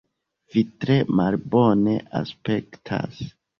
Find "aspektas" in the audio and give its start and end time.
2.23-3.25